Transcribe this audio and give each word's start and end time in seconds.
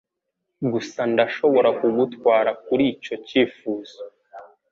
Gusa 0.71 0.99
ndashobora 1.11 1.69
kugutwara 1.79 2.51
kuri 2.65 2.83
icyo 2.93 3.15
cyifuzo. 3.27 4.01